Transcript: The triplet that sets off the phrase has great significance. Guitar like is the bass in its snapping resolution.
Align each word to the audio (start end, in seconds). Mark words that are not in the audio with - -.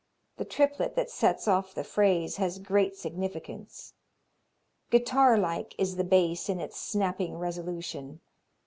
The 0.37 0.45
triplet 0.45 0.95
that 0.95 1.11
sets 1.11 1.47
off 1.47 1.75
the 1.75 1.83
phrase 1.83 2.37
has 2.37 2.57
great 2.57 2.95
significance. 2.95 3.93
Guitar 4.89 5.37
like 5.37 5.75
is 5.77 5.95
the 5.95 6.03
bass 6.03 6.49
in 6.49 6.59
its 6.59 6.79
snapping 6.79 7.37
resolution. 7.37 8.19